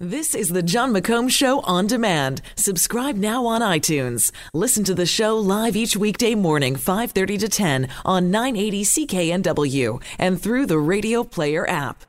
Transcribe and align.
This 0.00 0.34
is 0.34 0.48
the 0.48 0.60
Jon 0.60 0.92
McComb 0.92 1.30
Show 1.30 1.60
on 1.60 1.86
demand. 1.86 2.42
Subscribe 2.56 3.14
now 3.14 3.46
on 3.46 3.60
iTunes. 3.60 4.32
Listen 4.52 4.82
to 4.82 4.92
the 4.92 5.06
show 5.06 5.38
live 5.38 5.76
each 5.76 5.96
weekday 5.96 6.34
morning, 6.34 6.74
5:30 6.74 7.38
to 7.38 7.48
10 7.48 7.88
on 8.04 8.28
980 8.28 8.82
CKNW 8.82 10.02
and 10.18 10.42
through 10.42 10.66
the 10.66 10.80
Radio 10.80 11.22
Player 11.22 11.64
app. 11.70 12.04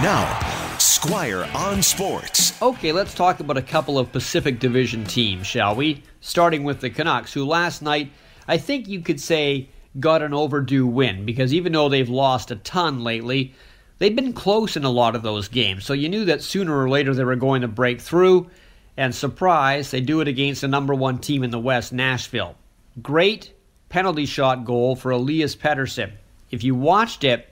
Now, 0.00 0.76
Squire 0.78 1.46
on 1.54 1.82
Sports. 1.82 2.54
Okay, 2.62 2.92
let's 2.92 3.12
talk 3.12 3.40
about 3.40 3.58
a 3.58 3.62
couple 3.62 3.98
of 3.98 4.10
Pacific 4.10 4.58
Division 4.58 5.04
teams, 5.04 5.46
shall 5.46 5.74
we? 5.74 6.02
Starting 6.22 6.64
with 6.64 6.80
the 6.80 6.88
Canucks, 6.88 7.34
who 7.34 7.44
last 7.44 7.82
night, 7.82 8.10
I 8.48 8.56
think 8.56 8.88
you 8.88 9.02
could 9.02 9.20
say, 9.20 9.68
got 9.98 10.22
an 10.22 10.32
overdue 10.32 10.86
win 10.86 11.26
because 11.26 11.52
even 11.52 11.74
though 11.74 11.90
they've 11.90 12.08
lost 12.08 12.50
a 12.50 12.56
ton 12.56 13.04
lately, 13.04 13.52
they've 14.00 14.16
been 14.16 14.32
close 14.32 14.76
in 14.76 14.82
a 14.82 14.90
lot 14.90 15.14
of 15.14 15.22
those 15.22 15.46
games. 15.46 15.84
So 15.84 15.92
you 15.92 16.08
knew 16.08 16.24
that 16.24 16.42
sooner 16.42 16.76
or 16.76 16.90
later 16.90 17.14
they 17.14 17.22
were 17.22 17.36
going 17.36 17.62
to 17.62 17.68
break 17.68 18.00
through. 18.00 18.50
And 18.96 19.14
surprise, 19.14 19.92
they 19.92 20.00
do 20.00 20.20
it 20.20 20.26
against 20.26 20.62
the 20.62 20.68
number 20.68 20.94
one 20.94 21.18
team 21.18 21.44
in 21.44 21.50
the 21.50 21.60
West, 21.60 21.92
Nashville. 21.92 22.56
Great 23.00 23.54
penalty 23.88 24.26
shot 24.26 24.64
goal 24.64 24.96
for 24.96 25.12
Elias 25.12 25.54
Pettersson. 25.54 26.10
If 26.50 26.64
you 26.64 26.74
watched 26.74 27.22
it, 27.22 27.48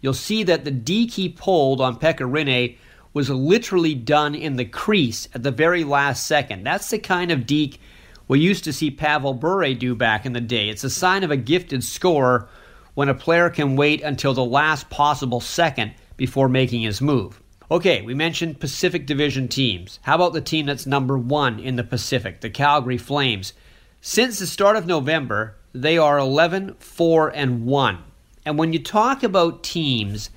you'll 0.00 0.12
see 0.12 0.42
that 0.44 0.64
the 0.64 0.70
deke 0.70 1.12
he 1.12 1.28
pulled 1.30 1.80
on 1.80 1.98
Pekka 1.98 2.30
Rinne 2.30 2.76
was 3.14 3.30
literally 3.30 3.94
done 3.94 4.34
in 4.34 4.56
the 4.56 4.64
crease 4.64 5.28
at 5.34 5.42
the 5.42 5.50
very 5.50 5.84
last 5.84 6.26
second. 6.26 6.64
That's 6.64 6.90
the 6.90 6.98
kind 6.98 7.30
of 7.30 7.46
deke 7.46 7.80
we 8.28 8.40
used 8.40 8.64
to 8.64 8.72
see 8.72 8.90
Pavel 8.90 9.34
Bure 9.34 9.74
do 9.74 9.94
back 9.94 10.24
in 10.24 10.32
the 10.32 10.40
day. 10.40 10.68
It's 10.68 10.84
a 10.84 10.90
sign 10.90 11.22
of 11.24 11.30
a 11.30 11.36
gifted 11.36 11.84
scorer 11.84 12.48
when 12.94 13.08
a 13.08 13.14
player 13.14 13.50
can 13.50 13.76
wait 13.76 14.02
until 14.02 14.34
the 14.34 14.44
last 14.44 14.88
possible 14.90 15.40
second 15.40 15.92
before 16.16 16.48
making 16.48 16.82
his 16.82 17.00
move. 17.00 17.40
Okay, 17.70 18.02
we 18.02 18.12
mentioned 18.12 18.60
Pacific 18.60 19.06
Division 19.06 19.48
teams. 19.48 19.98
How 20.02 20.16
about 20.16 20.34
the 20.34 20.40
team 20.40 20.66
that's 20.66 20.86
number 20.86 21.16
one 21.16 21.58
in 21.58 21.76
the 21.76 21.84
Pacific, 21.84 22.40
the 22.40 22.50
Calgary 22.50 22.98
Flames? 22.98 23.54
Since 24.00 24.38
the 24.38 24.46
start 24.46 24.76
of 24.76 24.86
November, 24.86 25.56
they 25.72 25.96
are 25.96 26.18
11 26.18 26.74
4 26.74 27.28
and 27.30 27.64
1. 27.64 27.98
And 28.44 28.58
when 28.58 28.72
you 28.72 28.78
talk 28.78 29.22
about 29.22 29.62
teams 29.62 30.30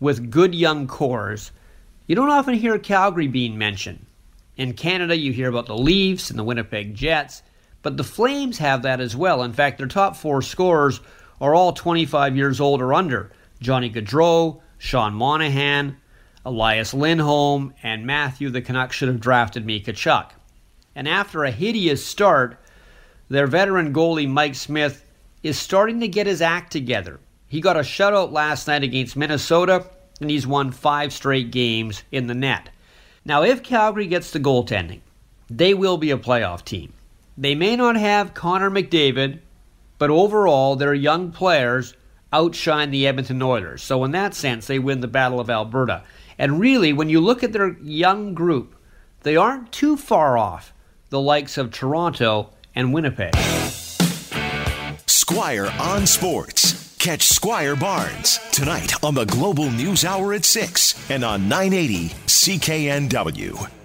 with 0.00 0.30
good 0.30 0.54
young 0.54 0.86
cores, 0.86 1.50
you 2.06 2.14
don't 2.14 2.30
often 2.30 2.54
hear 2.54 2.78
Calgary 2.78 3.26
being 3.26 3.58
mentioned. 3.58 4.06
In 4.56 4.72
Canada, 4.72 5.16
you 5.16 5.32
hear 5.32 5.48
about 5.48 5.66
the 5.66 5.76
Leafs 5.76 6.30
and 6.30 6.38
the 6.38 6.44
Winnipeg 6.44 6.94
Jets, 6.94 7.42
but 7.82 7.96
the 7.96 8.04
Flames 8.04 8.58
have 8.58 8.82
that 8.82 9.00
as 9.00 9.14
well. 9.14 9.42
In 9.42 9.52
fact, 9.52 9.78
their 9.78 9.86
top 9.86 10.16
four 10.16 10.40
scorers 10.40 11.00
are 11.40 11.54
all 11.54 11.72
25 11.72 12.36
years 12.36 12.60
old 12.60 12.80
or 12.80 12.94
under 12.94 13.30
Johnny 13.60 13.90
Gaudreau, 13.90 14.60
Sean 14.78 15.12
Monahan, 15.12 15.96
Elias 16.44 16.94
Lindholm, 16.94 17.74
and 17.82 18.06
Matthew 18.06 18.48
the 18.48 18.62
Canucks 18.62 18.96
should 18.96 19.08
have 19.08 19.20
drafted 19.20 19.66
me 19.66 19.82
Tkachuk. 19.82 20.30
And 20.94 21.08
after 21.08 21.44
a 21.44 21.50
hideous 21.50 22.04
start, 22.04 22.58
their 23.28 23.46
veteran 23.46 23.92
goalie 23.92 24.28
Mike 24.28 24.54
Smith 24.54 25.04
is 25.42 25.58
starting 25.58 26.00
to 26.00 26.08
get 26.08 26.26
his 26.26 26.40
act 26.40 26.72
together. 26.72 27.20
He 27.48 27.60
got 27.60 27.76
a 27.76 27.80
shutout 27.80 28.32
last 28.32 28.66
night 28.66 28.82
against 28.82 29.16
Minnesota, 29.16 29.86
and 30.20 30.30
he's 30.30 30.46
won 30.46 30.72
five 30.72 31.12
straight 31.12 31.50
games 31.50 32.02
in 32.10 32.26
the 32.26 32.34
net. 32.34 32.70
Now, 33.24 33.42
if 33.42 33.62
Calgary 33.62 34.06
gets 34.06 34.30
the 34.30 34.40
goaltending, 34.40 35.00
they 35.50 35.74
will 35.74 35.98
be 35.98 36.10
a 36.10 36.18
playoff 36.18 36.64
team. 36.64 36.92
They 37.36 37.54
may 37.54 37.76
not 37.76 37.96
have 37.96 38.34
Connor 38.34 38.70
McDavid, 38.70 39.40
but 39.98 40.10
overall, 40.10 40.76
their 40.76 40.94
young 40.94 41.30
players 41.30 41.94
outshine 42.32 42.90
the 42.90 43.06
Edmonton 43.06 43.42
Oilers. 43.42 43.82
So, 43.82 44.04
in 44.04 44.12
that 44.12 44.34
sense, 44.34 44.66
they 44.66 44.78
win 44.78 45.00
the 45.00 45.08
Battle 45.08 45.40
of 45.40 45.50
Alberta. 45.50 46.02
And 46.38 46.60
really, 46.60 46.92
when 46.92 47.08
you 47.08 47.20
look 47.20 47.42
at 47.42 47.52
their 47.52 47.76
young 47.80 48.34
group, 48.34 48.74
they 49.22 49.36
aren't 49.36 49.72
too 49.72 49.96
far 49.96 50.38
off 50.38 50.72
the 51.10 51.20
likes 51.20 51.58
of 51.58 51.72
Toronto 51.72 52.50
and 52.74 52.92
Winnipeg. 52.92 53.34
Squire 55.06 55.72
on 55.80 56.06
Sports. 56.06 56.96
Catch 56.98 57.22
Squire 57.22 57.76
Barnes 57.76 58.38
tonight 58.50 58.92
on 59.04 59.14
the 59.14 59.24
Global 59.24 59.70
News 59.70 60.04
Hour 60.04 60.32
at 60.34 60.44
6 60.44 61.10
and 61.10 61.24
on 61.24 61.48
980 61.48 62.08
CKNW. 62.26 63.77